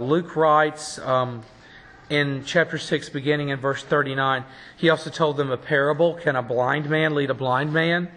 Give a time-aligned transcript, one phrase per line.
[0.00, 1.42] Luke writes um,
[2.08, 4.44] in chapter 6, beginning in verse 39,
[4.76, 8.08] he also told them a parable Can a blind man lead a blind man?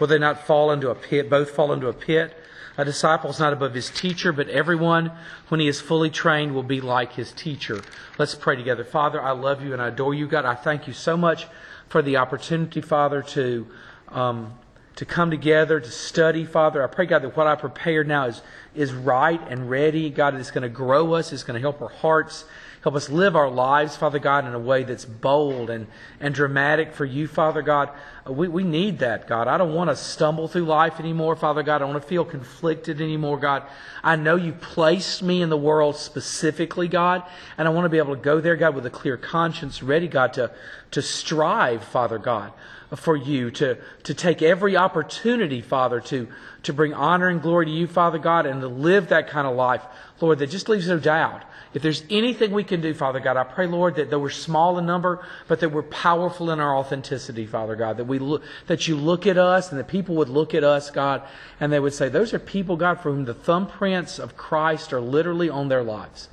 [0.00, 2.34] Will they not fall into a pit, both fall into a pit?
[2.78, 5.12] A disciple is not above his teacher, but everyone,
[5.48, 7.82] when he is fully trained, will be like his teacher.
[8.16, 8.82] Let's pray together.
[8.82, 10.46] Father, I love you and I adore you, God.
[10.46, 11.48] I thank you so much
[11.90, 13.66] for the opportunity, Father, to.
[14.08, 14.54] Um,
[14.96, 16.82] to come together to study, Father.
[16.82, 18.42] I pray, God, that what I prepared now is,
[18.74, 20.10] is right and ready.
[20.10, 22.46] God, it's going to grow us, it's going to help our hearts,
[22.80, 25.86] help us live our lives, Father God, in a way that's bold and,
[26.18, 27.90] and dramatic for you, Father God.
[28.26, 29.48] Uh, we, we need that, God.
[29.48, 31.76] I don't want to stumble through life anymore, Father God.
[31.76, 33.64] I don't want to feel conflicted anymore, God.
[34.02, 37.22] I know you placed me in the world specifically, God,
[37.58, 40.08] and I want to be able to go there, God, with a clear conscience, ready,
[40.08, 40.52] God, to,
[40.92, 42.54] to strive, Father God
[42.94, 46.28] for you, to, to take every opportunity, Father, to,
[46.62, 49.56] to bring honor and glory to you, Father God, and to live that kind of
[49.56, 49.82] life,
[50.20, 51.42] Lord, that just leaves no doubt.
[51.74, 54.78] If there's anything we can do, Father God, I pray, Lord, that though we're small
[54.78, 58.86] in number, but that we're powerful in our authenticity, Father God, that we look, that
[58.86, 61.22] you look at us and that people would look at us, God,
[61.60, 65.00] and they would say, those are people, God, for whom the thumbprints of Christ are
[65.00, 66.28] literally on their lives.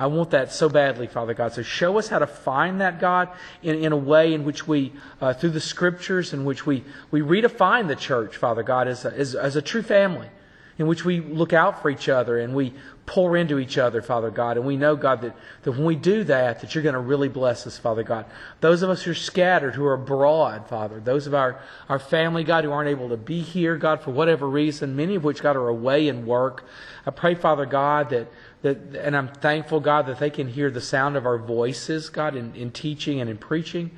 [0.00, 1.52] I want that so badly, Father God.
[1.52, 3.28] So show us how to find that, God,
[3.62, 7.20] in, in a way in which we, uh, through the scriptures, in which we, we
[7.20, 10.28] redefine the church, Father God, as a, as, as a true family,
[10.80, 12.72] in which we look out for each other and we
[13.04, 14.56] pour into each other, Father God.
[14.56, 17.28] And we know, God, that, that when we do that, that you're going to really
[17.28, 18.24] bless us, Father God.
[18.60, 22.44] Those of us who are scattered, who are abroad, Father, those of our, our family,
[22.44, 25.54] God, who aren't able to be here, God, for whatever reason, many of which, God,
[25.54, 26.64] are away in work.
[27.04, 28.28] I pray, Father God, that
[28.62, 32.36] that, and I'm thankful, God, that they can hear the sound of our voices, God,
[32.36, 33.90] in, in teaching and in preaching,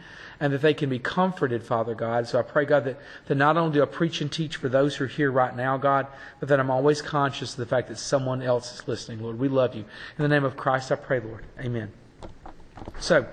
[0.42, 2.26] and that they can be comforted, Father God.
[2.26, 2.98] So I pray, God, that,
[3.28, 5.76] that not only do I preach and teach for those who are here right now,
[5.76, 6.08] God,
[6.40, 9.38] but that I'm always conscious of the fact that someone else is listening, Lord.
[9.38, 9.84] We love you.
[10.18, 11.46] In the name of Christ, I pray, Lord.
[11.60, 11.92] Amen.
[12.98, 13.24] So,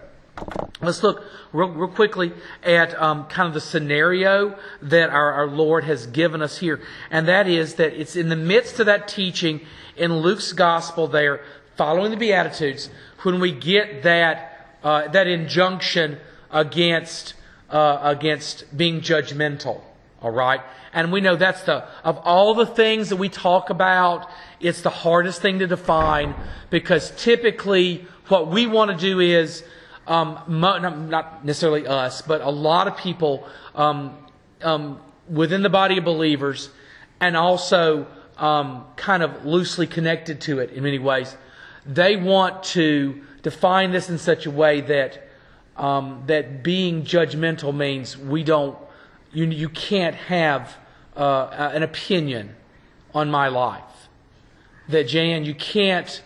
[0.81, 2.31] Let's look real, real quickly
[2.63, 6.79] at um, kind of the scenario that our, our Lord has given us here.
[7.11, 9.61] And that is that it's in the midst of that teaching,
[9.97, 11.41] in Luke's gospel there,
[11.75, 12.89] following the Beatitudes,
[13.23, 16.19] when we get that, uh, that injunction
[16.51, 17.33] against,
[17.69, 19.81] uh, against being judgmental.
[20.21, 20.61] All right?
[20.93, 24.89] And we know that's the, of all the things that we talk about, it's the
[24.89, 26.35] hardest thing to define
[26.69, 29.63] because typically what we want to do is,
[30.07, 34.17] um, not necessarily us, but a lot of people um,
[34.63, 34.99] um,
[35.29, 36.69] within the body of believers
[37.19, 38.07] and also
[38.37, 41.37] um, kind of loosely connected to it in many ways.
[41.85, 45.28] They want to define this in such a way that
[45.79, 48.77] um, that being judgmental means we don't
[49.31, 50.75] you you can't have
[51.15, 52.55] uh, an opinion
[53.15, 53.83] on my life.
[54.89, 56.21] That Jan, you can't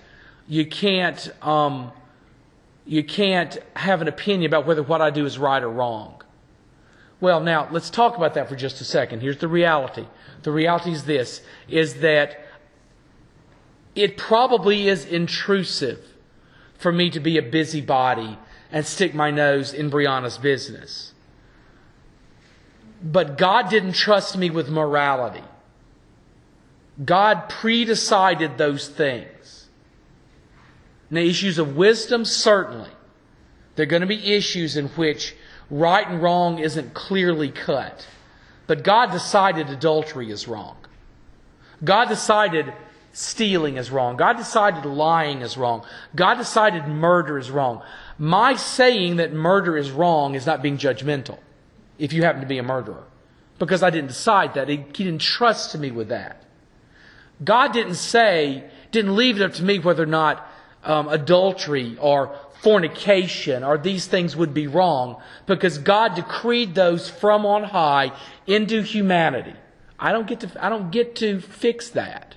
[0.47, 1.91] you can't um,
[2.85, 6.21] you can't have an opinion about whether what I do is right or wrong.
[7.21, 9.21] Well, now let's talk about that for just a second.
[9.21, 10.05] Here's the reality.
[10.41, 12.39] The reality is this is that
[13.95, 16.03] it probably is intrusive
[16.77, 18.37] for me to be a busybody
[18.73, 21.13] and stick my nose in Brianna's business.
[23.03, 25.43] But God didn't trust me with morality.
[27.03, 29.67] God predecided those things.
[31.09, 32.89] Now, issues of wisdom, certainly.
[33.75, 35.35] There are going to be issues in which
[35.69, 38.07] right and wrong isn't clearly cut.
[38.65, 40.77] But God decided adultery is wrong.
[41.83, 42.73] God decided
[43.13, 44.17] stealing is wrong.
[44.17, 45.85] God decided lying is wrong.
[46.15, 47.81] God decided murder is wrong.
[48.17, 51.37] My saying that murder is wrong is not being judgmental
[51.97, 53.05] if you happen to be a murderer.
[53.59, 54.67] Because I didn't decide that.
[54.67, 56.43] He, didn't trust me with that.
[57.43, 60.47] God didn't say, didn't leave it up to me whether or not
[60.83, 67.45] um, adultery or fornication or these things would be wrong because God decreed those from
[67.45, 68.11] on high
[68.47, 69.53] into humanity.
[69.99, 72.35] I don't get to, I don't get to fix that.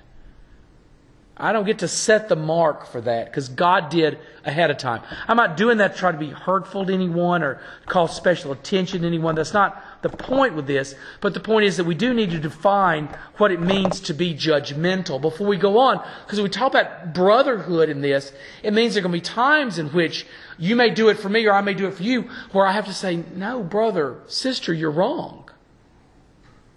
[1.39, 5.03] I don't get to set the mark for that because God did ahead of time.
[5.27, 9.01] I'm not doing that to try to be hurtful to anyone or call special attention
[9.01, 9.35] to anyone.
[9.35, 10.95] That's not the point with this.
[11.21, 14.33] But the point is that we do need to define what it means to be
[14.33, 16.03] judgmental before we go on.
[16.25, 18.31] Because we talk about brotherhood in this,
[18.63, 20.25] it means there are going to be times in which
[20.57, 22.71] you may do it for me or I may do it for you where I
[22.71, 25.46] have to say, no, brother, sister, you're wrong.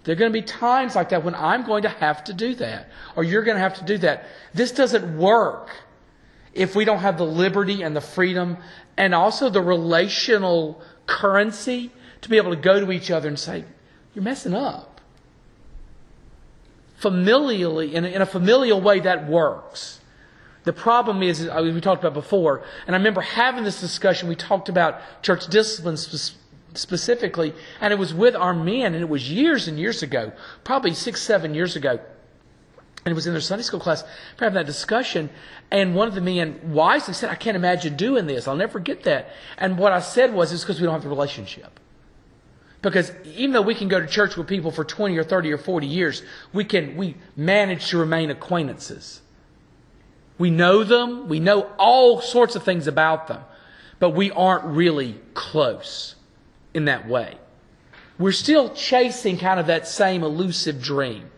[0.03, 2.55] There are going to be times like that when I'm going to have to do
[2.55, 4.25] that, or you're going to have to do that.
[4.53, 5.69] This doesn't work
[6.53, 8.57] if we don't have the liberty and the freedom
[8.97, 13.63] and also the relational currency to be able to go to each other and say,
[14.13, 15.01] You're messing up.
[16.99, 20.01] Familially, in a, in a familial way, that works.
[20.63, 24.35] The problem is, as we talked about before, and I remember having this discussion, we
[24.35, 26.37] talked about church discipline spe-
[26.73, 30.31] specifically, and it was with our men, and it was years and years ago,
[30.63, 31.99] probably six, seven years ago.
[33.03, 35.29] And it was in their Sunday school class, we having that discussion,
[35.71, 38.47] and one of the men wisely said, I can't imagine doing this.
[38.47, 39.29] I'll never forget that.
[39.57, 41.79] And what I said was, it's because we don't have the relationship.
[42.81, 45.57] Because even though we can go to church with people for 20 or 30 or
[45.57, 46.23] 40 years,
[46.53, 49.21] we can, we manage to remain acquaintances.
[50.37, 53.41] We know them, we know all sorts of things about them,
[53.99, 56.15] but we aren't really close
[56.73, 57.37] in that way.
[58.17, 61.29] We're still chasing kind of that same elusive dream.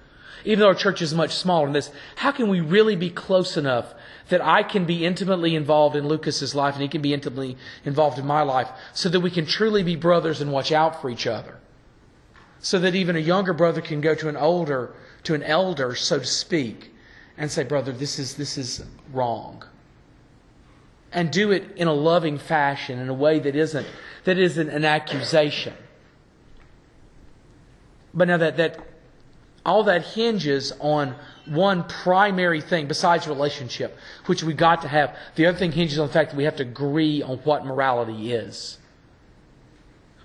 [0.45, 3.55] Even though our church is much smaller than this, how can we really be close
[3.55, 3.93] enough
[4.29, 8.19] that I can be intimately involved in Lucas's life and he can be intimately involved
[8.19, 11.27] in my life so that we can truly be brothers and watch out for each
[11.27, 11.57] other?
[12.59, 14.93] So that even a younger brother can go to an older,
[15.23, 16.93] to an elder, so to speak,
[17.37, 19.63] and say, brother, this is, this is wrong.
[21.13, 23.87] And do it in a loving fashion, in a way that isn't,
[24.23, 25.73] that isn't an accusation.
[28.13, 28.79] But now that, that
[29.65, 31.15] all that hinges on
[31.45, 35.15] one primary thing besides relationship, which we got to have.
[35.35, 38.33] The other thing hinges on the fact that we have to agree on what morality
[38.33, 38.77] is.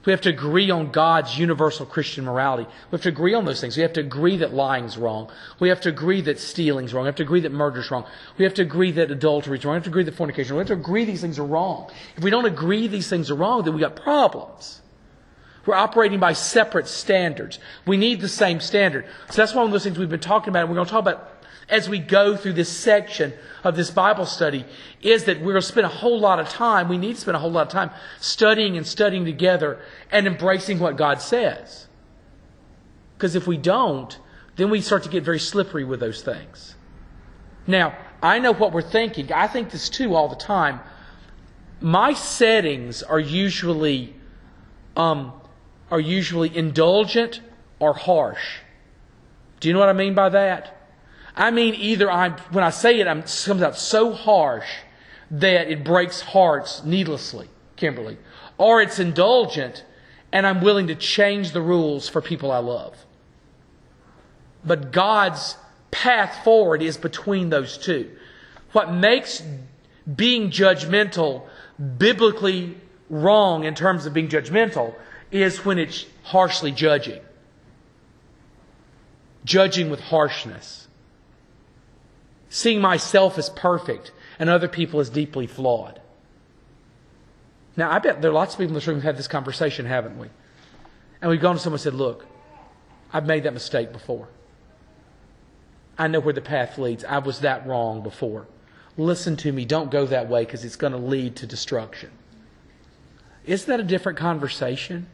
[0.07, 2.65] We have to agree on God's universal Christian morality.
[2.65, 3.77] We have to agree on those things.
[3.77, 5.31] We have to agree that lying's wrong.
[5.59, 7.05] We have to agree that stealing's wrong.
[7.05, 8.07] We have to agree that murder's wrong.
[8.39, 9.75] We have to agree that adultery's wrong.
[9.75, 10.55] We have to agree that fornication.
[10.57, 11.91] We have to agree these things are wrong.
[12.17, 14.81] If we don't agree these things are wrong, then we got problems.
[15.67, 17.59] We're operating by separate standards.
[17.87, 19.05] We need the same standard.
[19.31, 21.03] So that's one of those things we've been talking about, and we're going to talk
[21.03, 21.38] about
[21.69, 23.33] as we go through this section
[23.63, 24.65] of this Bible study,
[25.03, 27.37] is that we're going to spend a whole lot of time, we need to spend
[27.37, 29.79] a whole lot of time studying and studying together
[30.11, 31.87] and embracing what God says.
[33.17, 34.19] Because if we don't,
[34.57, 36.75] then we start to get very slippery with those things.
[37.67, 39.33] Now, I know what we're thinking.
[39.33, 40.81] I think this too all the time.
[41.81, 44.15] My settings are usually
[44.97, 45.33] um,
[45.91, 47.41] are usually indulgent
[47.79, 48.59] or harsh.
[49.61, 50.78] Do you know what I mean by that?
[51.39, 54.69] I mean either I'm when I say it, I'm, it comes out so harsh
[55.31, 58.19] that it breaks hearts needlessly, Kimberly,
[58.59, 59.85] or it's indulgent
[60.33, 62.97] and I'm willing to change the rules for people I love.
[64.65, 65.57] But God's
[65.91, 68.11] path forward is between those two.
[68.73, 69.43] What makes
[70.17, 71.47] being judgmental
[71.97, 72.77] biblically
[73.09, 74.95] wrong in terms of being judgmental
[75.31, 77.21] is when it's harshly judging.
[79.45, 80.88] Judging with harshness.
[82.51, 86.01] Seeing myself as perfect and other people as deeply flawed.
[87.77, 89.87] Now, I bet there are lots of people in this room who've had this conversation,
[89.87, 90.29] haven't we?
[91.21, 92.27] And we've gone to someone and said, Look,
[93.13, 94.29] I've made that mistake before.
[95.97, 97.05] I know where the path leads.
[97.05, 98.47] I was that wrong before.
[98.97, 99.65] Listen to me.
[99.65, 102.11] Don't go that way because it's going to lead to destruction.
[103.47, 105.07] Isn't that a different conversation?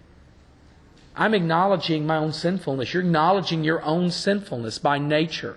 [1.17, 2.93] I'm acknowledging my own sinfulness.
[2.93, 5.57] You're acknowledging your own sinfulness by nature.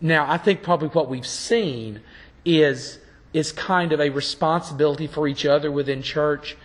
[0.00, 2.00] Now, I think probably what we've seen
[2.44, 2.98] is,
[3.32, 6.56] is kind of a responsibility for each other within church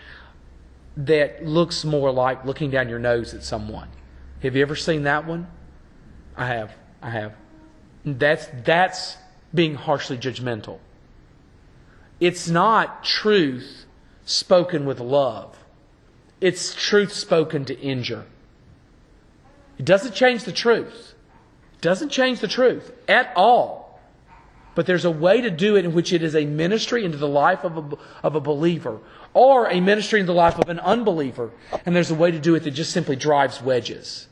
[0.97, 3.87] that looks more like looking down your nose at someone.
[4.43, 5.47] Have you ever seen that one?
[6.35, 6.71] I have.
[7.01, 7.33] I have.
[8.03, 9.17] That's, that's
[9.53, 10.79] being harshly judgmental.
[12.19, 13.85] It's not truth
[14.25, 15.57] spoken with love.
[16.39, 18.25] It's truth spoken to injure.
[19.77, 21.10] It doesn't change the truth.
[21.81, 23.99] Doesn't change the truth at all.
[24.73, 27.27] But there's a way to do it in which it is a ministry into the
[27.27, 28.99] life of a, of a believer
[29.33, 31.51] or a ministry into the life of an unbeliever.
[31.85, 34.27] And there's a way to do it that just simply drives wedges.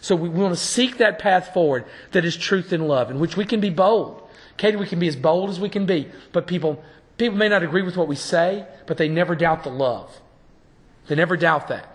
[0.00, 3.20] So we, we want to seek that path forward that is truth and love, in
[3.20, 4.28] which we can be bold.
[4.56, 6.82] Katie, we can be as bold as we can be, but people,
[7.16, 10.20] people may not agree with what we say, but they never doubt the love.
[11.06, 11.91] They never doubt that.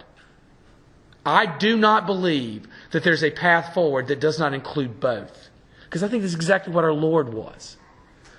[1.27, 5.49] I do not believe that there's a path forward that does not include both.
[5.83, 7.75] Because I think that's exactly what our Lord was.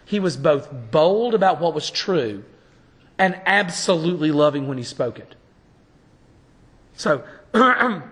[0.07, 2.45] He was both bold about what was true
[3.19, 5.35] and absolutely loving when he spoke it.
[6.95, 7.25] So,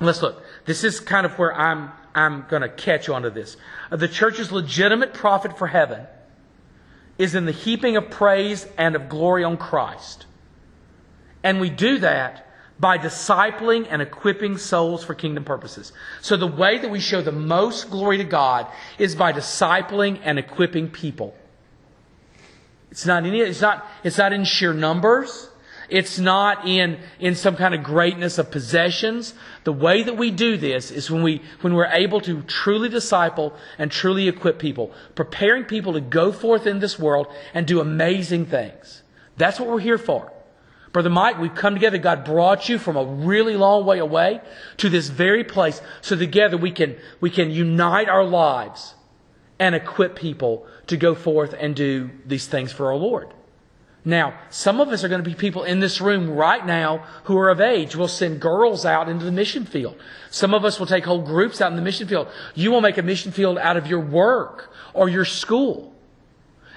[0.00, 0.42] let's look.
[0.64, 3.56] This is kind of where I'm, I'm going to catch on to this.
[3.90, 6.08] Uh, the church's legitimate profit for heaven
[7.18, 10.26] is in the heaping of praise and of glory on Christ.
[11.44, 12.48] And we do that
[12.82, 15.92] by discipling and equipping souls for kingdom purposes.
[16.20, 18.66] So the way that we show the most glory to God
[18.98, 21.32] is by discipling and equipping people.
[22.90, 25.48] It's not any, it's not, it's not in sheer numbers.
[25.90, 29.34] It's not in, in some kind of greatness of possessions.
[29.62, 33.54] The way that we do this is when we, when we're able to truly disciple
[33.78, 38.46] and truly equip people, preparing people to go forth in this world and do amazing
[38.46, 39.02] things.
[39.36, 40.32] That's what we're here for.
[40.92, 41.96] Brother Mike, we've come together.
[41.96, 44.40] God brought you from a really long way away
[44.76, 48.94] to this very place so together we can, we can unite our lives
[49.58, 53.32] and equip people to go forth and do these things for our Lord.
[54.04, 57.38] Now, some of us are going to be people in this room right now who
[57.38, 57.94] are of age.
[57.94, 59.96] We'll send girls out into the mission field.
[60.30, 62.28] Some of us will take whole groups out in the mission field.
[62.54, 65.94] You will make a mission field out of your work or your school.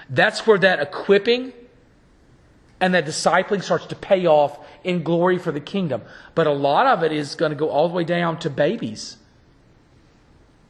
[0.08, 1.52] That's where that equipping
[2.80, 6.02] and that discipling starts to pay off in glory for the kingdom.
[6.34, 9.16] But a lot of it is going to go all the way down to babies.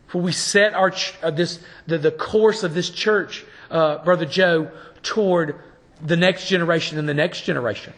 [0.07, 4.71] For we set our uh, this the, the course of this church, uh, Brother Joe,
[5.03, 5.61] toward
[6.01, 7.93] the next generation and the next generation.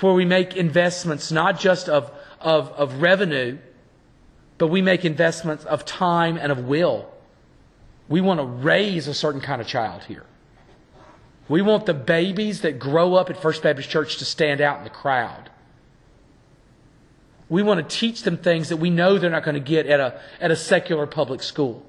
[0.00, 3.58] Where we make investments not just of, of, of revenue,
[4.58, 7.08] but we make investments of time and of will.
[8.08, 10.24] We want to raise a certain kind of child here.
[11.52, 14.84] We want the babies that grow up at First Baptist Church to stand out in
[14.84, 15.50] the crowd.
[17.50, 20.00] We want to teach them things that we know they're not going to get at
[20.00, 21.84] a, at a secular public school.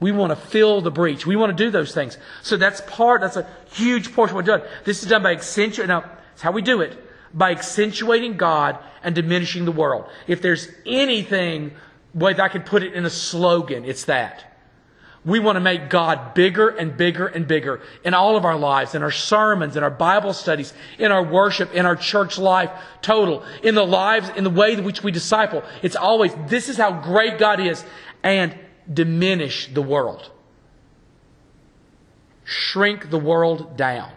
[0.00, 1.24] We want to fill the breach.
[1.24, 2.18] We want to do those things.
[2.42, 4.70] So that's part, that's a huge portion of what we're doing.
[4.84, 6.98] This is done by accentuating, now, it's how we do it,
[7.32, 10.06] by accentuating God and diminishing the world.
[10.26, 11.76] If there's anything,
[12.12, 14.47] way that I could put it in a slogan, it's that.
[15.24, 18.94] We want to make God bigger and bigger and bigger in all of our lives,
[18.94, 22.70] in our sermons, in our Bible studies, in our worship, in our church life
[23.02, 25.62] total, in the lives, in the way in which we disciple.
[25.82, 27.84] It's always, this is how great God is.
[28.22, 28.56] And
[28.92, 30.30] diminish the world,
[32.44, 34.10] shrink the world down.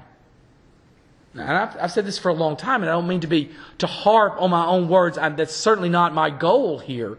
[1.33, 3.27] Now, and I've, I've, said this for a long time, and I don't mean to
[3.27, 5.17] be to harp on my own words.
[5.17, 7.17] I'm, that's certainly not my goal here.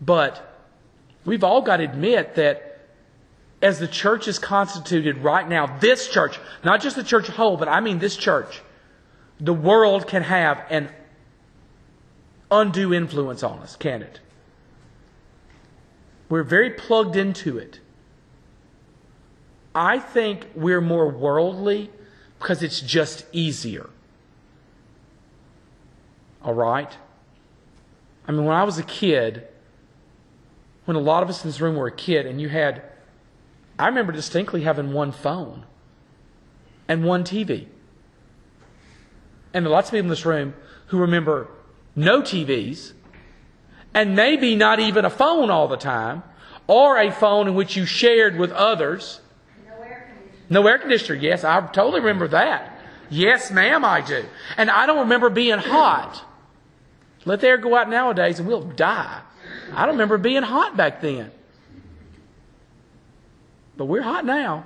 [0.00, 0.58] But
[1.24, 2.73] we've all got to admit that
[3.64, 7.66] as the church is constituted right now, this church, not just the church whole, but
[7.66, 8.60] I mean this church,
[9.40, 10.90] the world can have an
[12.50, 14.20] undue influence on us, can it?
[16.28, 17.80] We're very plugged into it.
[19.74, 21.90] I think we're more worldly
[22.38, 23.88] because it's just easier.
[26.42, 26.94] All right?
[28.28, 29.48] I mean, when I was a kid,
[30.84, 32.82] when a lot of us in this room were a kid, and you had,
[33.78, 35.64] I remember distinctly having one phone
[36.88, 37.66] and one TV.
[39.52, 40.54] And there are lots of people in this room
[40.86, 41.48] who remember
[41.96, 42.92] no TVs
[43.94, 46.24] and maybe not even a phone all the time,
[46.66, 49.20] or a phone in which you shared with others.
[49.64, 50.46] No air conditioner.
[50.50, 52.80] No air conditioner, yes, I totally remember that.
[53.08, 54.24] Yes, ma'am, I do.
[54.56, 56.24] And I don't remember being hot.
[57.24, 59.20] Let the air go out nowadays and we'll die.
[59.72, 61.30] I don't remember being hot back then.
[63.76, 64.64] But we're hot now.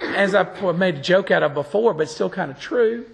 [0.00, 3.06] As I made a joke out of before, but still kind of true.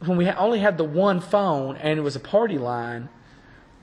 [0.00, 3.08] When we only had the one phone and it was a party line,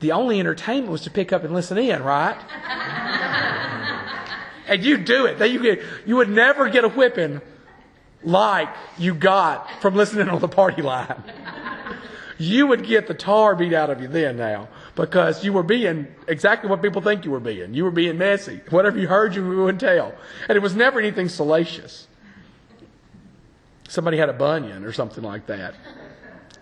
[0.01, 2.37] the only entertainment was to pick up and listen in, right?
[4.67, 5.39] and you do it.
[5.49, 7.41] You, get, you would never get a whipping
[8.23, 11.23] like you got from listening on the party line.
[12.39, 16.07] You would get the tar beat out of you then now because you were being
[16.27, 17.73] exactly what people think you were being.
[17.73, 18.61] You were being messy.
[18.69, 20.13] Whatever you heard, you would tell.
[20.47, 22.07] And it was never anything salacious.
[23.87, 25.75] Somebody had a bunion or something like that.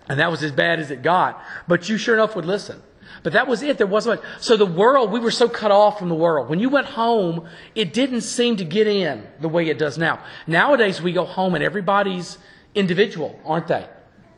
[0.08, 1.42] And that was as bad as it got.
[1.68, 2.82] But you sure enough would listen.
[3.24, 3.78] But that was it.
[3.78, 4.32] There wasn't much.
[4.40, 6.50] So the world, we were so cut off from the world.
[6.50, 10.24] When you went home, it didn't seem to get in the way it does now.
[10.48, 12.38] Nowadays, we go home and everybody's
[12.74, 13.88] individual, aren't they?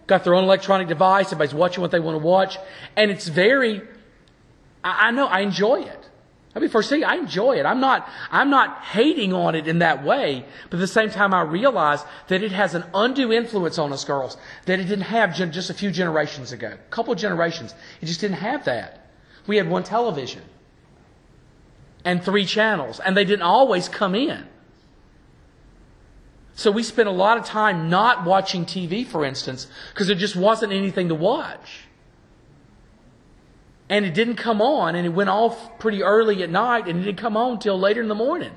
[0.07, 1.27] Got their own electronic device.
[1.27, 2.57] Everybody's watching what they want to watch.
[2.95, 3.81] And it's very,
[4.83, 6.10] I, I know, I enjoy it.
[6.55, 7.65] I mean, first thing, I enjoy it.
[7.65, 11.33] I'm not, I'm not hating on it in that way, but at the same time,
[11.33, 15.36] I realize that it has an undue influence on us girls that it didn't have
[15.36, 16.74] just a few generations ago.
[16.74, 17.74] A couple generations.
[18.01, 19.10] It just didn't have that.
[19.48, 20.43] We had one television
[22.05, 24.45] and three channels, and they didn't always come in.
[26.55, 30.36] So we spent a lot of time not watching TV, for instance, because there just
[30.36, 31.88] wasn't anything to watch
[33.89, 37.03] and it didn't come on, and it went off pretty early at night, and it
[37.03, 38.51] didn't come on till later in the morning.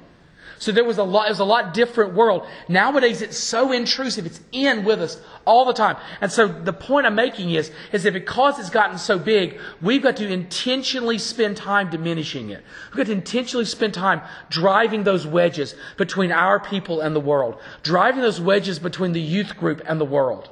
[0.59, 2.47] So there was a lot, it was a lot different world.
[2.69, 4.25] Nowadays it's so intrusive.
[4.25, 5.97] It's in with us all the time.
[6.21, 10.03] And so the point I'm making is, is that because it's gotten so big, we've
[10.03, 12.65] got to intentionally spend time diminishing it.
[12.91, 17.59] We've got to intentionally spend time driving those wedges between our people and the world.
[17.83, 20.49] Driving those wedges between the youth group and the world.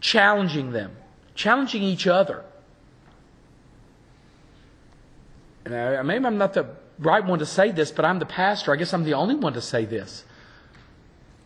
[0.00, 0.96] Challenging them.
[1.34, 2.44] Challenging each other.
[5.64, 6.66] And I, maybe I'm not the
[6.98, 8.72] right one to say this, but I'm the pastor.
[8.72, 10.24] I guess I'm the only one to say this.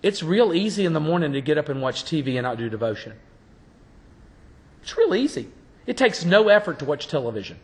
[0.03, 2.69] It's real easy in the morning to get up and watch TV and not do
[2.69, 3.15] devotion.
[4.83, 5.49] It's real easy.
[5.87, 7.59] It takes no effort to watch television.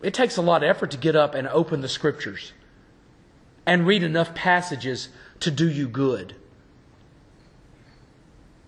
[0.00, 2.52] It takes a lot of effort to get up and open the scriptures
[3.66, 5.08] and read enough passages
[5.40, 6.34] to do you good.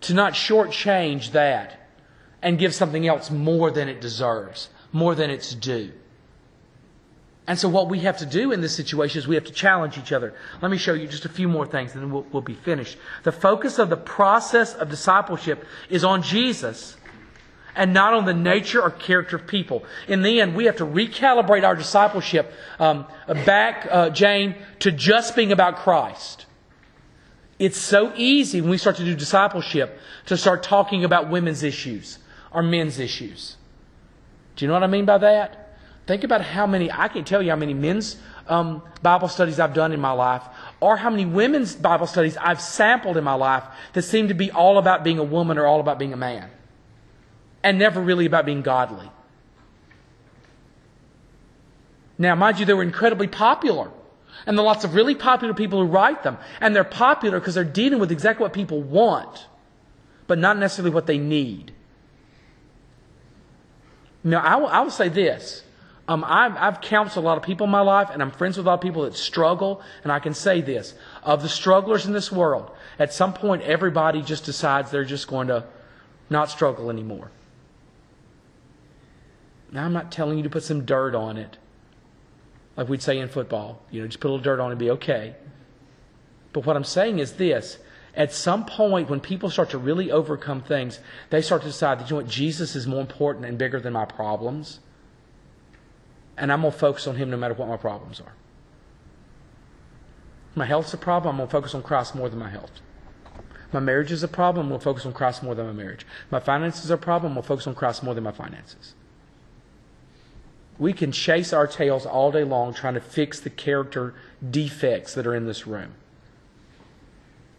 [0.02, 1.88] To not shortchange that
[2.42, 5.92] and give something else more than it deserves, more than it's due.
[7.46, 9.98] And so, what we have to do in this situation is we have to challenge
[9.98, 10.34] each other.
[10.62, 12.96] Let me show you just a few more things, and then we'll, we'll be finished.
[13.24, 16.96] The focus of the process of discipleship is on Jesus
[17.74, 19.84] and not on the nature or character of people.
[20.08, 23.06] In the end, we have to recalibrate our discipleship um,
[23.46, 26.46] back, uh, Jane, to just being about Christ.
[27.58, 32.18] It's so easy when we start to do discipleship to start talking about women's issues
[32.52, 33.56] or men's issues.
[34.56, 35.59] Do you know what I mean by that?
[36.10, 38.16] Think about how many, I can tell you how many men's
[38.48, 40.42] um, Bible studies I've done in my life,
[40.80, 43.62] or how many women's Bible studies I've sampled in my life
[43.92, 46.50] that seem to be all about being a woman or all about being a man,
[47.62, 49.08] and never really about being godly.
[52.18, 53.88] Now, mind you, they were incredibly popular.
[54.46, 56.38] And there are lots of really popular people who write them.
[56.60, 59.46] And they're popular because they're dealing with exactly what people want,
[60.26, 61.72] but not necessarily what they need.
[64.24, 65.62] Now, I will, I will say this
[66.10, 68.66] um, I've, I've counseled a lot of people in my life, and I'm friends with
[68.66, 69.80] a lot of people that struggle.
[70.02, 74.20] And I can say this of the strugglers in this world, at some point, everybody
[74.20, 75.66] just decides they're just going to
[76.28, 77.30] not struggle anymore.
[79.70, 81.58] Now, I'm not telling you to put some dirt on it,
[82.76, 83.80] like we'd say in football.
[83.92, 85.36] You know, just put a little dirt on it and be okay.
[86.52, 87.78] But what I'm saying is this
[88.16, 90.98] at some point, when people start to really overcome things,
[91.28, 93.92] they start to decide that, you know what, Jesus is more important and bigger than
[93.92, 94.80] my problems
[96.40, 98.32] and I'm going to focus on Him no matter what my problems are.
[100.56, 102.80] My health's a problem, I'm going to focus on Christ more than my health.
[103.72, 106.04] My marriage is a problem, I'm going to focus on Christ more than my marriage.
[106.30, 108.94] My finances are a problem, I'm going to focus on Christ more than my finances.
[110.78, 114.14] We can chase our tails all day long trying to fix the character
[114.50, 115.92] defects that are in this room.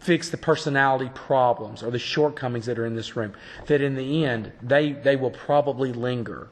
[0.00, 3.32] Fix the personality problems or the shortcomings that are in this room.
[3.66, 6.48] That in the end, they, they will probably linger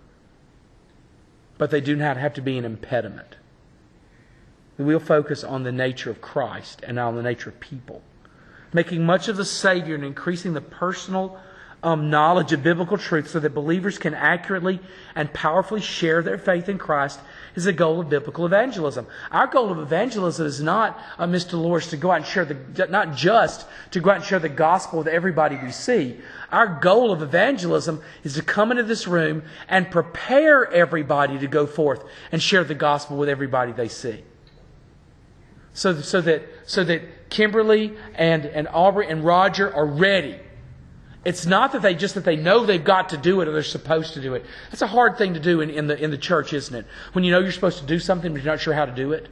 [1.60, 3.36] but they do not have to be an impediment.
[4.78, 8.00] We'll focus on the nature of Christ and on the nature of people.
[8.72, 11.38] Making much of the Savior and increasing the personal
[11.82, 14.80] um, knowledge of biblical truth so that believers can accurately
[15.14, 17.20] and powerfully share their faith in Christ
[17.54, 19.06] is the goal of biblical evangelism.
[19.30, 21.50] Our goal of evangelism is not, uh, Mr.
[21.50, 24.48] Dolores, to go out and share the, not just to go out and share the
[24.48, 26.18] gospel with everybody we see.
[26.50, 31.66] Our goal of evangelism is to come into this room and prepare everybody to go
[31.66, 34.24] forth and share the gospel with everybody they see.
[35.72, 40.38] So, so that, so that Kimberly and, and Aubrey and Roger are ready
[41.24, 43.62] it's not that they just that they know they've got to do it or they're
[43.62, 44.44] supposed to do it.
[44.70, 46.86] That's a hard thing to do in, in the in the church, isn't it?
[47.12, 49.12] When you know you're supposed to do something but you're not sure how to do
[49.12, 49.28] it.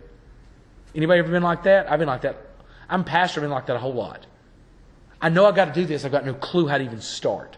[0.94, 1.90] Anybody ever been like that?
[1.90, 2.36] I've been like that.
[2.88, 4.26] I'm pastor, I've been like that a whole lot.
[5.20, 7.56] I know I've got to do this, I've got no clue how to even start.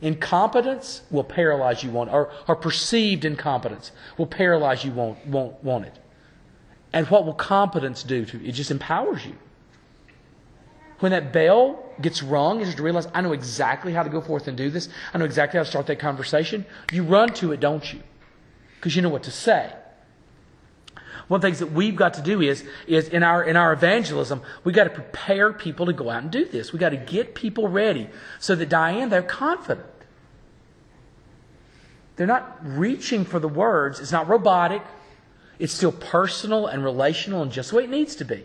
[0.00, 5.86] Incompetence will paralyze you want or, or perceived incompetence will paralyze you won't won't want
[5.86, 5.98] it.
[6.92, 8.48] And what will competence do to you?
[8.48, 9.34] It just empowers you.
[11.00, 14.48] When that bell gets rung, is to realize I know exactly how to go forth
[14.48, 14.88] and do this.
[15.14, 16.66] I know exactly how to start that conversation.
[16.92, 18.00] You run to it, don't you?
[18.76, 19.72] Because you know what to say.
[21.28, 23.72] One of the things that we've got to do is, is in our in our
[23.72, 26.72] evangelism, we've got to prepare people to go out and do this.
[26.72, 28.08] We've got to get people ready
[28.38, 29.86] so that Diane, they're confident.
[32.16, 34.00] They're not reaching for the words.
[34.00, 34.82] It's not robotic.
[35.58, 38.44] It's still personal and relational and just the way it needs to be.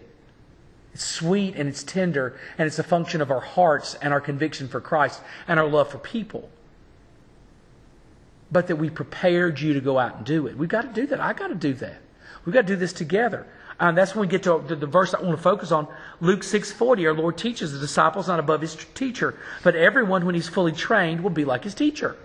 [0.94, 4.68] It's sweet and it's tender, and it's a function of our hearts and our conviction
[4.68, 6.50] for Christ and our love for people.
[8.52, 10.56] But that we prepared you to go out and do it.
[10.56, 11.20] We've got to do that.
[11.20, 11.98] I've got to do that.
[12.46, 13.48] We've got to do this together.
[13.80, 15.88] And that's when we get to the, the verse I want to focus on.
[16.22, 20.48] Luke 6.40, our Lord teaches the disciples not above his teacher, but everyone, when he's
[20.48, 22.16] fully trained, will be like his teacher.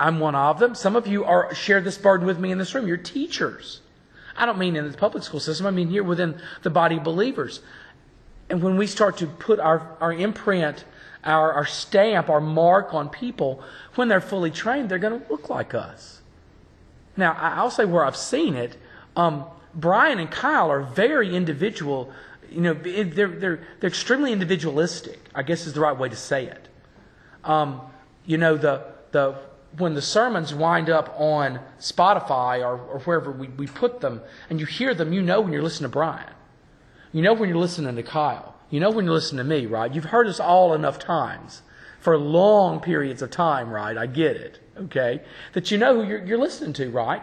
[0.00, 0.74] I'm one of them.
[0.74, 2.86] Some of you are share this burden with me in this room.
[2.86, 3.82] You're teachers.
[4.38, 7.04] I don't mean in the public school system, I mean here within the body of
[7.04, 7.60] believers.
[8.48, 10.84] And when we start to put our, our imprint,
[11.24, 13.62] our, our stamp, our mark on people,
[13.96, 16.22] when they're fully trained, they're going to look like us.
[17.16, 18.76] Now, I'll say where I've seen it.
[19.16, 22.12] Um, Brian and Kyle are very individual.
[22.48, 26.46] You know, they're, they're, they're extremely individualistic, I guess is the right way to say
[26.46, 26.68] it.
[27.44, 27.80] Um,
[28.24, 29.36] you know, the, the,
[29.76, 34.58] when the sermons wind up on Spotify or, or wherever we, we put them, and
[34.58, 36.30] you hear them, you know when you're listening to Brian.
[37.12, 38.54] You know when you're listening to Kyle.
[38.70, 39.94] You know when you're listening to me, right?
[39.94, 41.62] You've heard us all enough times
[42.00, 43.96] for long periods of time, right?
[43.96, 45.22] I get it, okay?
[45.52, 47.22] That you know who you're, you're listening to, right?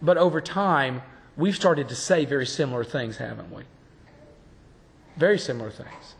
[0.00, 1.02] But over time,
[1.36, 3.62] we've started to say very similar things, haven't we?
[5.16, 6.14] Very similar things.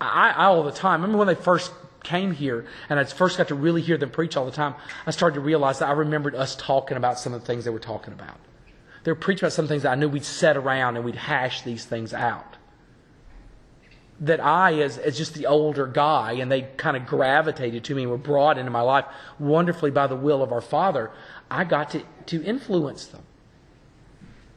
[0.00, 1.02] I, I all the time.
[1.02, 1.72] Remember when they first
[2.02, 4.74] came here and I first got to really hear them preach all the time,
[5.06, 7.70] I started to realize that I remembered us talking about some of the things they
[7.70, 8.38] were talking about.
[9.04, 11.62] They were preaching about some things that I knew we'd sit around and we'd hash
[11.62, 12.56] these things out.
[14.20, 18.02] That I, as, as just the older guy, and they kind of gravitated to me
[18.02, 19.04] and were brought into my life
[19.40, 21.10] wonderfully by the will of our Father,
[21.50, 23.22] I got to, to influence them.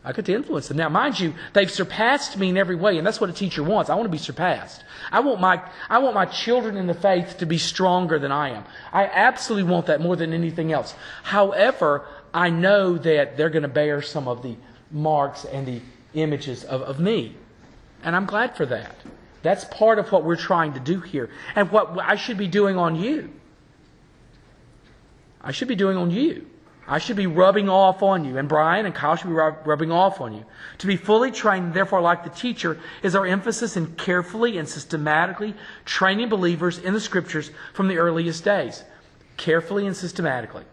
[0.05, 0.77] I got to influence them.
[0.77, 3.89] Now, mind you, they've surpassed me in every way, and that's what a teacher wants.
[3.89, 4.83] I want to be surpassed.
[5.11, 8.49] I want my, I want my children in the faith to be stronger than I
[8.49, 8.65] am.
[8.93, 10.93] I absolutely want that more than anything else.
[11.23, 14.55] However, I know that they're going to bear some of the
[14.91, 15.81] marks and the
[16.13, 17.35] images of, of me.
[18.03, 18.95] And I'm glad for that.
[19.41, 22.77] That's part of what we're trying to do here, and what I should be doing
[22.77, 23.31] on you.
[25.41, 26.45] I should be doing on you.
[26.87, 29.91] I should be rubbing off on you, and Brian and Kyle should be rub- rubbing
[29.91, 30.45] off on you.
[30.79, 35.55] To be fully trained, therefore, like the teacher, is our emphasis in carefully and systematically
[35.83, 38.83] training believers in the scriptures from the earliest days.
[39.35, 40.63] Carefully and systematically.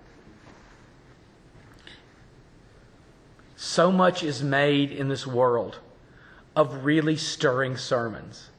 [3.56, 5.78] So much is made in this world
[6.54, 8.50] of really stirring sermons.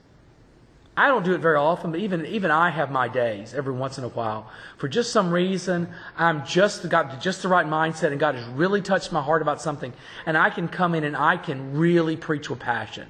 [0.95, 3.97] I don't do it very often, but even even I have my days every once
[3.97, 4.51] in a while.
[4.77, 8.81] For just some reason, I'm just got just the right mindset, and God has really
[8.81, 9.91] touched my heart about something,
[10.27, 13.07] and I can come in and I can really preach with passion.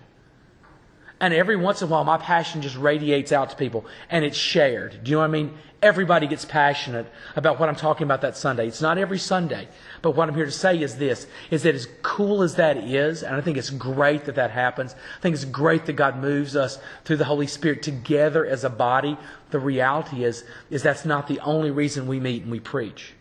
[1.23, 4.35] And every once in a while, my passion just radiates out to people, and it's
[4.35, 5.05] shared.
[5.05, 5.57] Do you know what I mean?
[5.81, 8.67] Everybody gets passionate about what I'm talking about that Sunday.
[8.67, 9.69] It's not every Sunday,
[10.01, 13.23] but what I'm here to say is this: is that as cool as that is,
[13.23, 14.95] and I think it's great that that happens.
[14.95, 18.69] I think it's great that God moves us through the Holy Spirit together as a
[18.69, 19.17] body.
[19.51, 23.13] The reality is, is that's not the only reason we meet and we preach.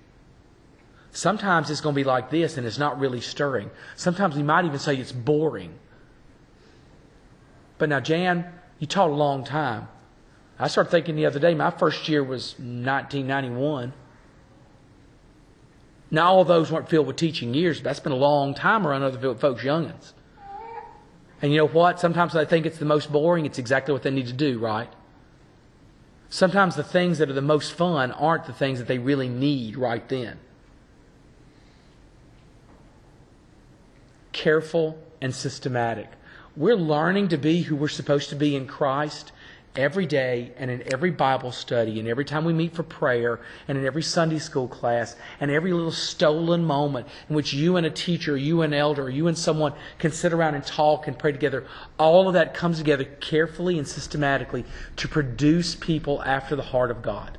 [1.13, 3.71] Sometimes it's going to be like this, and it's not really stirring.
[3.95, 5.79] Sometimes we might even say it's boring.
[7.83, 8.47] But now, Jan,
[8.79, 9.89] you taught a long time.
[10.57, 13.93] I started thinking the other day, my first year was 1991.
[16.09, 19.03] Now, all those weren't filled with teaching years, but that's been a long time around
[19.03, 20.13] other folks' youngins.
[21.43, 21.99] And you know what?
[21.99, 23.47] Sometimes they think it's the most boring.
[23.47, 24.89] It's exactly what they need to do, right?
[26.29, 29.77] Sometimes the things that are the most fun aren't the things that they really need
[29.77, 30.39] right then.
[34.31, 36.13] Careful and systematic.
[36.57, 39.33] We're learning to be who we're supposed to be in Christ
[39.75, 43.79] every day and in every Bible study and every time we meet for prayer and
[43.79, 47.91] in every Sunday school class and every little stolen moment in which you and a
[47.91, 51.33] teacher, you and an elder, you and someone can sit around and talk and pray
[51.33, 51.67] together.
[51.99, 57.01] All of that comes together carefully and systematically to produce people after the heart of
[57.01, 57.39] God.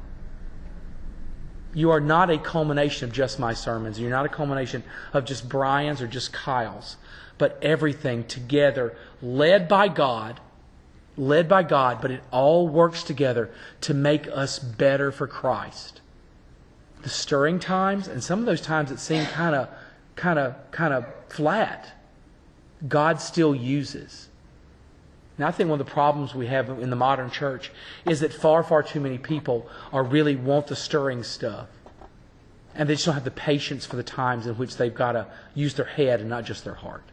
[1.76, 4.00] You are not a culmination of just my sermons.
[4.00, 6.98] You're not a culmination of just Brian's or just Kyle's
[7.38, 10.40] but everything together, led by God,
[11.18, 13.50] led by God, but it all works together
[13.82, 16.02] to make us better for Christ.
[17.02, 19.70] The stirring times, and some of those times that seem kind of,
[20.16, 21.92] kind of, kind of flat,
[22.88, 24.30] God still uses.
[25.38, 27.72] Now, I think one of the problems we have in the modern church
[28.06, 31.68] is that far, far too many people are really want the stirring stuff.
[32.76, 35.28] And they just don't have the patience for the times in which they've got to
[35.56, 37.04] use their head and not just their heart.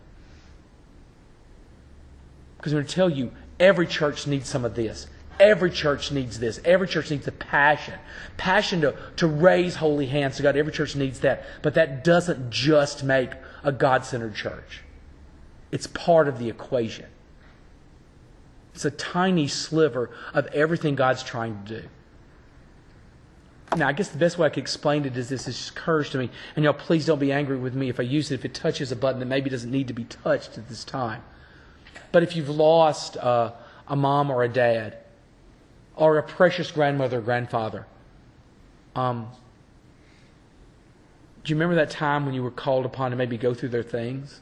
[2.60, 5.06] Because I'm going to tell you, every church needs some of this.
[5.38, 6.60] Every church needs this.
[6.62, 7.94] Every church needs the passion.
[8.36, 10.58] Passion to, to raise holy hands to God.
[10.58, 11.42] Every church needs that.
[11.62, 13.30] But that doesn't just make
[13.64, 14.82] a God centered church,
[15.72, 17.06] it's part of the equation.
[18.74, 21.88] It's a tiny sliver of everything God's trying to do.
[23.76, 25.46] Now, I guess the best way I could explain it is this.
[25.46, 28.30] Just occurs to me, and y'all please don't be angry with me if I use
[28.30, 30.84] it, if it touches a button that maybe doesn't need to be touched at this
[30.84, 31.22] time.
[32.12, 33.54] But if you've lost a
[33.88, 34.96] mom or a dad,
[35.96, 37.86] or a precious grandmother or grandfather,
[38.94, 39.28] um,
[41.42, 43.82] Do you remember that time when you were called upon to maybe go through their
[43.82, 44.40] things?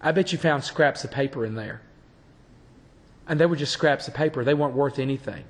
[0.00, 1.82] I bet you found scraps of paper in there.
[3.28, 4.42] And they were just scraps of paper.
[4.42, 5.44] They weren't worth anything.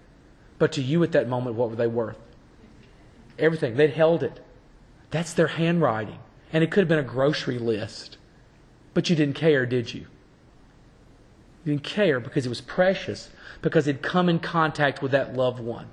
[0.59, 2.19] But to you at that moment, what were they worth?
[3.39, 3.77] Everything.
[3.77, 4.45] They'd held it.
[5.11, 6.19] That's their handwriting.
[6.53, 8.18] And it could have been a grocery list.
[8.95, 10.07] But you didn't care, did you?
[11.65, 13.31] You didn't care because it was precious,
[13.63, 15.87] because it'd come in contact with that loved one.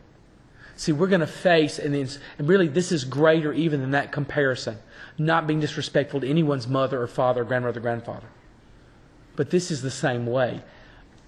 [0.78, 4.78] See, we're going to face, and, and really this is greater even than that comparison.
[5.18, 8.28] Not being disrespectful to anyone's mother or father, or grandmother, or grandfather.
[9.36, 10.62] But this is the same way.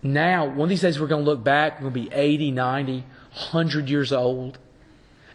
[0.04, 2.52] Now, one of these days we're going to look back, we're going to be 80,
[2.52, 4.58] 90, 100 years old,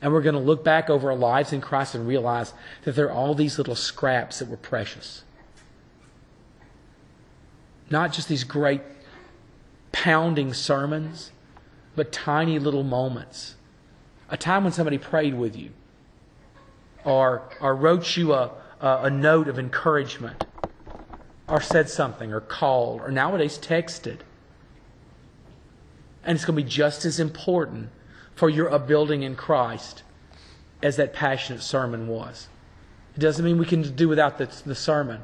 [0.01, 2.53] and we're going to look back over our lives in Christ and realize
[2.85, 5.23] that there are all these little scraps that were precious.
[7.93, 8.81] Not just these great
[9.93, 11.31] pounding sermons,
[11.95, 13.55] but tiny little moments.
[14.31, 15.73] A time when somebody prayed with you,
[17.05, 18.51] or, or wrote you a,
[18.81, 20.47] a, a note of encouragement,
[21.47, 24.21] or said something, or called, or nowadays texted.
[26.25, 27.91] And it's going to be just as important
[28.35, 30.03] for your upbuilding in Christ
[30.83, 32.49] as that passionate sermon was.
[33.15, 35.21] It doesn't mean we can do without the, the sermon.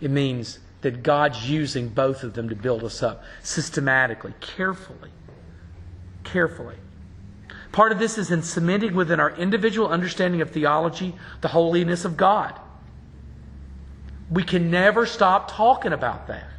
[0.00, 5.10] It means that God's using both of them to build us up systematically, carefully.
[6.24, 6.76] Carefully.
[7.72, 12.18] Part of this is in cementing within our individual understanding of theology the holiness of
[12.18, 12.60] God.
[14.30, 16.50] We can never stop talking about that.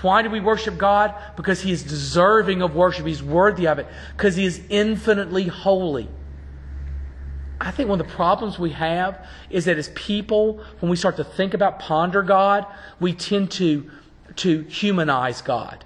[0.00, 1.14] Why do we worship God?
[1.36, 3.04] Because He is deserving of worship.
[3.04, 3.86] He's worthy of it.
[4.16, 6.08] Because He is infinitely holy.
[7.60, 11.16] I think one of the problems we have is that as people, when we start
[11.16, 12.64] to think about ponder God,
[12.98, 13.90] we tend to,
[14.36, 15.84] to humanize God,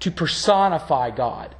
[0.00, 1.56] to personify God.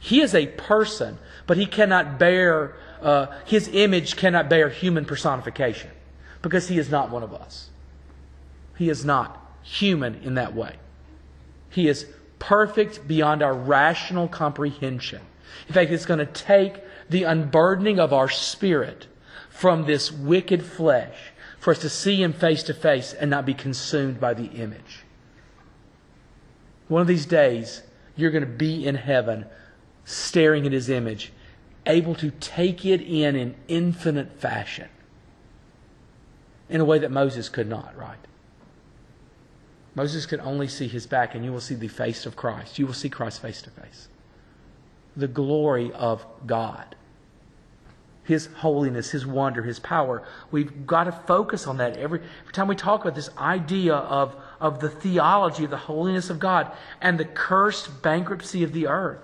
[0.00, 5.90] He is a person, but he cannot bear, uh, his image cannot bear human personification
[6.42, 7.70] because he is not one of us.
[8.76, 10.76] He is not human in that way.
[11.70, 12.06] He is
[12.40, 15.22] perfect beyond our rational comprehension.
[15.68, 19.06] In fact, it's going to take the unburdening of our spirit
[19.50, 23.54] from this wicked flesh for us to see Him face to face and not be
[23.54, 25.04] consumed by the image.
[26.88, 27.82] One of these days,
[28.16, 29.46] you're going to be in heaven
[30.04, 31.32] staring at His image,
[31.86, 34.88] able to take it in in infinite fashion
[36.68, 38.18] in a way that Moses could not, right?
[39.94, 42.78] Moses could only see his back, and you will see the face of Christ.
[42.78, 44.08] You will see Christ face to face.
[45.16, 46.96] The glory of God.
[48.24, 50.26] His holiness, His wonder, His power.
[50.50, 54.34] We've got to focus on that every, every time we talk about this idea of,
[54.60, 56.72] of the theology of the holiness of God
[57.02, 59.20] and the cursed bankruptcy of the earth.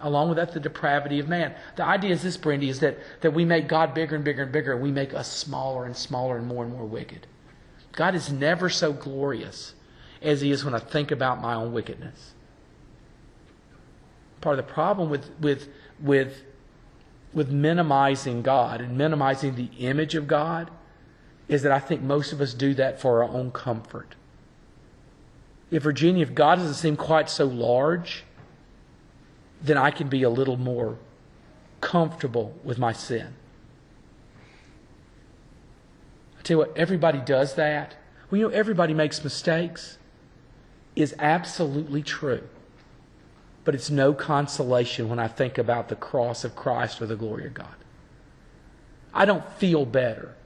[0.00, 1.54] Along with that, the depravity of man.
[1.76, 4.52] The idea is this, Brandy, is that, that we make God bigger and bigger and
[4.52, 7.26] bigger, and we make us smaller and smaller and more and more wicked.
[7.92, 9.74] God is never so glorious
[10.20, 12.34] as he is when I think about my own wickedness.
[14.40, 15.68] Part of the problem with, with,
[16.00, 16.42] with,
[17.32, 20.70] with minimizing God and minimizing the image of God
[21.48, 24.14] is that I think most of us do that for our own comfort.
[25.70, 28.24] If Virginia, if God doesn't seem quite so large,
[29.62, 30.98] then I can be a little more
[31.80, 33.34] comfortable with my sin.
[36.38, 37.96] I tell you what, everybody does that.
[38.30, 39.98] Well, you know, everybody makes mistakes
[40.94, 42.48] is absolutely true.
[43.66, 47.48] But it's no consolation when I think about the cross of Christ or the glory
[47.48, 47.74] of God.
[49.12, 50.36] I don't feel better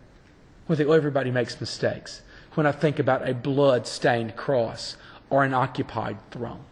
[0.66, 2.22] when oh, everybody makes mistakes.
[2.54, 4.96] When I think about a blood stained cross
[5.28, 6.64] or an occupied throne,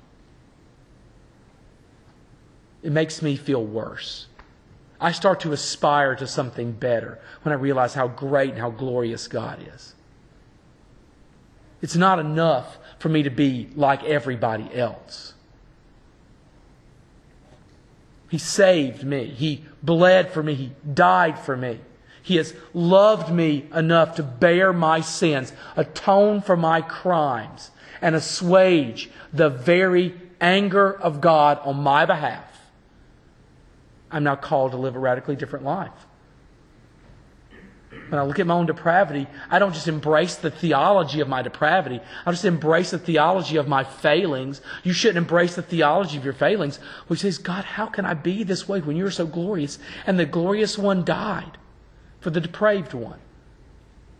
[2.82, 4.26] it makes me feel worse.
[4.98, 9.28] I start to aspire to something better when I realize how great and how glorious
[9.28, 9.94] God is.
[11.82, 15.34] It's not enough for me to be like everybody else.
[18.28, 19.26] He saved me.
[19.26, 20.54] He bled for me.
[20.54, 21.80] He died for me.
[22.22, 27.70] He has loved me enough to bear my sins, atone for my crimes,
[28.02, 32.44] and assuage the very anger of God on my behalf.
[34.10, 36.06] I'm now called to live a radically different life.
[37.90, 41.40] When I look at my own depravity, I don't just embrace the theology of my
[41.40, 42.00] depravity.
[42.26, 44.60] I just embrace the theology of my failings.
[44.82, 48.44] You shouldn't embrace the theology of your failings, which says, God, how can I be
[48.44, 49.78] this way when you're so glorious?
[50.06, 51.56] And the glorious one died
[52.20, 53.20] for the depraved one.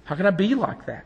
[0.05, 1.05] How can I be like that?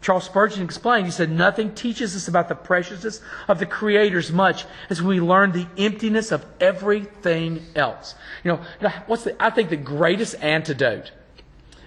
[0.00, 4.32] Charles Spurgeon explained, he said, Nothing teaches us about the preciousness of the Creator as
[4.32, 8.14] much as we learn the emptiness of everything else.
[8.42, 11.12] You know, what's the, I think the greatest antidote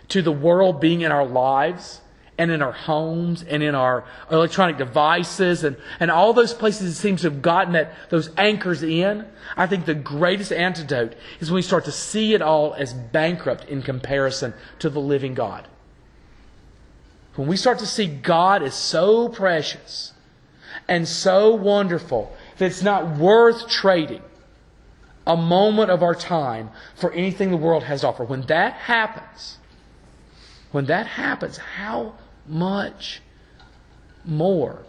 [0.09, 2.01] to the world being in our lives
[2.37, 6.99] and in our homes and in our electronic devices and, and all those places it
[6.99, 9.25] seems to have gotten that those anchors in.
[9.55, 13.65] I think the greatest antidote is when we start to see it all as bankrupt
[13.69, 15.67] in comparison to the living God.
[17.35, 20.13] When we start to see God as so precious
[20.87, 24.21] and so wonderful that it's not worth trading
[25.27, 29.57] a moment of our time for anything the world has to offer, when that happens,
[30.75, 33.21] when that happens, how much
[34.25, 34.79] more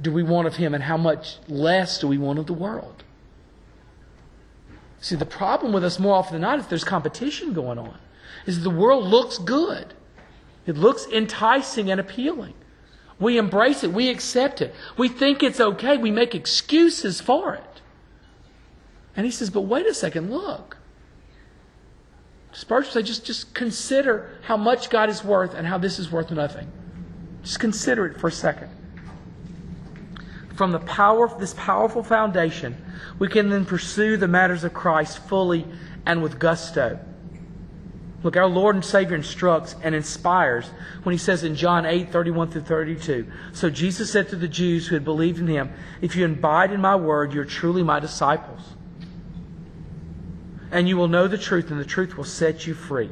[0.00, 3.04] do we want of Him and how much less do we want of the world?
[5.02, 7.98] See, the problem with us more often than not is there's competition going on.
[8.46, 9.92] Is the world looks good.
[10.64, 12.54] It looks enticing and appealing.
[13.18, 13.92] We embrace it.
[13.92, 14.74] We accept it.
[14.96, 15.98] We think it's okay.
[15.98, 17.82] We make excuses for it.
[19.14, 20.78] And he says, but wait a second, look.
[22.52, 26.70] Spurgeon just, just consider how much God is worth and how this is worth nothing.
[27.42, 28.68] Just consider it for a second.
[30.54, 32.76] From the power of this powerful foundation,
[33.18, 35.64] we can then pursue the matters of Christ fully
[36.04, 36.98] and with gusto.
[38.22, 40.68] Look, our Lord and Savior instructs and inspires
[41.04, 43.26] when he says in John 8, 31 through 32.
[43.54, 46.82] So Jesus said to the Jews who had believed in him, If you abide in
[46.82, 48.60] my word, you're truly my disciples.
[50.70, 53.10] And you will know the truth, and the truth will set you free.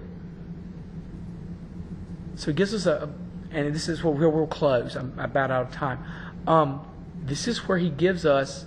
[2.37, 3.11] So he gives us a,
[3.51, 4.94] and this is where we'll close.
[4.94, 6.05] I'm about out of time.
[6.47, 6.87] Um,
[7.25, 8.64] this is where he gives us,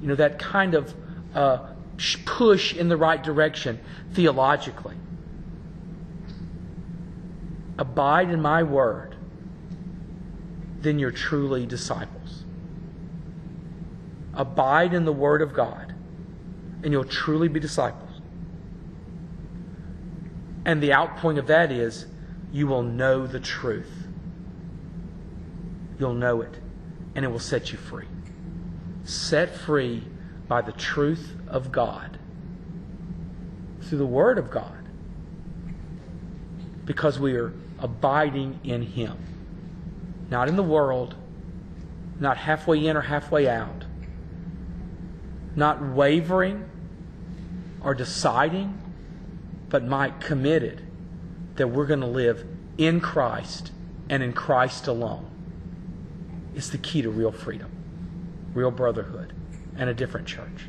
[0.00, 0.92] you know, that kind of
[1.34, 1.68] uh,
[2.24, 3.78] push in the right direction
[4.12, 4.96] theologically.
[7.78, 9.14] Abide in my word,
[10.80, 12.44] then you're truly disciples.
[14.34, 15.94] Abide in the word of God,
[16.82, 18.01] and you'll truly be disciples.
[20.64, 22.06] And the outpoint of that is
[22.52, 24.06] you will know the truth.
[25.98, 26.54] You'll know it,
[27.14, 28.06] and it will set you free.
[29.04, 30.04] Set free
[30.48, 32.18] by the truth of God
[33.82, 34.82] through the Word of God
[36.84, 39.16] because we are abiding in Him.
[40.30, 41.14] Not in the world,
[42.18, 43.84] not halfway in or halfway out,
[45.54, 46.68] not wavering
[47.82, 48.81] or deciding,
[49.72, 50.82] but Mike committed
[51.56, 52.44] that we're going to live
[52.76, 53.72] in Christ
[54.10, 55.30] and in Christ alone.
[56.54, 57.70] It's the key to real freedom,
[58.52, 59.32] real brotherhood,
[59.78, 60.66] and a different church.